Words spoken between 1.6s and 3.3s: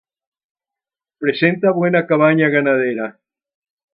buena cabaña ganadera.